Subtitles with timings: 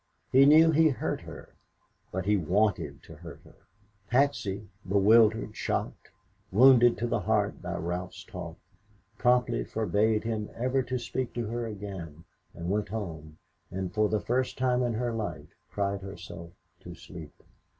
[0.31, 1.53] He knew he hurt her,
[2.11, 3.53] but he wanted to hurt her!
[4.09, 6.09] Patsy bewildered, shocked,
[6.51, 8.57] wounded to the heart by Ralph's talk
[9.19, 12.23] promptly forbade him ever to speak to her again
[12.55, 13.37] and went home
[13.69, 16.49] and for the first time in her life cried herself
[16.79, 17.43] to sleep.